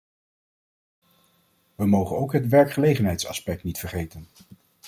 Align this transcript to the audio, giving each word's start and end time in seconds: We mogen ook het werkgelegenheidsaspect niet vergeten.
We 1.75 1.85
mogen 1.85 2.17
ook 2.17 2.33
het 2.33 2.47
werkgelegenheidsaspect 2.47 3.63
niet 3.63 3.79
vergeten. 3.79 4.27